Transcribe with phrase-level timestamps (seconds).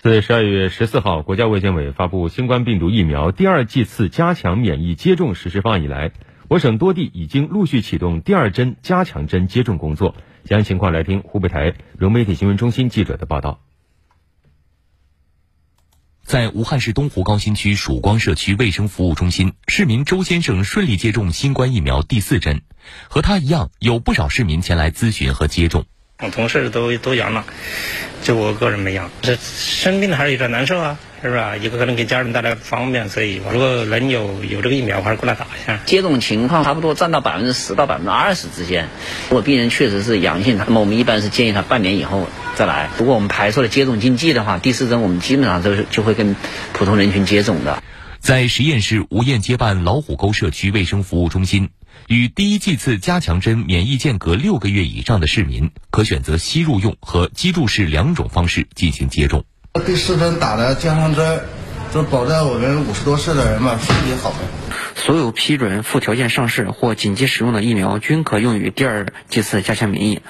[0.00, 6.12] 自十二月十四号，国家卫健委发布新冠病毒疫苗第二剂次加强免疫接种实施方案以来，
[6.46, 10.14] 我省多地已经陆续启动第二针加强针接种工作。
[10.44, 13.58] 详细情况来听湖北台融媒体新闻中心记者的报道。
[16.22, 22.62] 在武汉市东湖高新区曙光社区卫生服务中心，市民周先生顺利接种新冠疫苗第四针。
[23.08, 25.86] 和他一样，有不少市民前来咨询和接种。
[26.20, 27.44] 我同事都都阳了，
[28.24, 29.08] 就我个人没阳。
[29.22, 31.42] 这生病的还是有点难受啊，是不是？
[31.60, 35.78] 一个可能给家人带来不方便，所以如果能有有这个疫苗，还是过来打一下。
[35.86, 38.88] 接种情况差不多占到百分之十到百分之二十之间。
[39.28, 42.26] 如果病人确实是阳性，那么我们一般是建议他半年以后
[42.56, 42.90] 再来。
[42.98, 46.34] 如果我们排除了接种禁忌的话，第四针我们基本上都是就会跟
[46.72, 47.80] 普通人群接种的。
[48.20, 51.70] 在十堰市吴堰街办老虎沟社区卫生服务中心。
[52.06, 59.44] 与第一剂次加强针免疫间隔六个月以上的市民，可选择吸入用和肌注式两种方式进行接种。
[59.86, 61.40] 第四针打了加强针，
[61.92, 64.32] 就保证我们五十多岁的人嘛身体好。
[65.08, 70.20] 所有批准附条件上市或紧急使用的疫苗均可用于第二剂次加强免疫，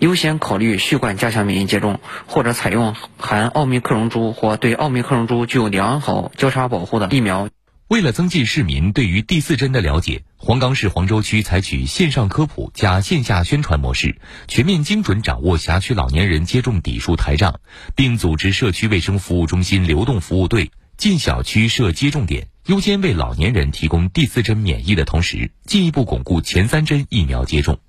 [0.00, 7.48] 优先考虑续冠加强免疫接种，或者采用含奥密克戎株或对奥密克戎株具有良好交叉保护的疫苗。
[7.88, 17.60] 为了增进市民对于第四针的了解，黄冈市黄州区采取线上科普加线下宣传模式，全面精准掌握辖区老年人接种底数台账，
[17.96, 27.80] 并组织社区卫生服务中心流动服务队进小区设接种点，优先为老年人提供第四针免疫的同时，进一步巩固前三针疫苗接种。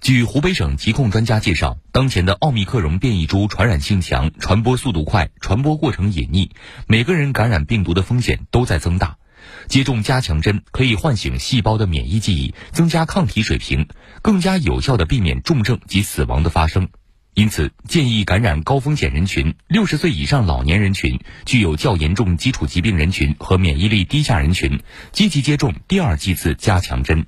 [0.00, 6.50] 据湖北省疾控专家介绍，当前的奥密克戎变异株传染性强、传播速度快、传播过程隐匿，
[6.86, 9.16] 每个人感染病毒的风险都在增大。
[9.66, 13.88] 接种加强针可以唤醒细胞的免疫记忆，增加抗体水平，
[14.22, 16.90] 更加有效地避免重症及死亡的发生。
[17.36, 24.80] 因此，建议感染高风险人群、六十岁以上老年人群、具有较严重基础疾病人群和免疫力低下人群，
[25.12, 27.26] 积极接种第二剂次加强针。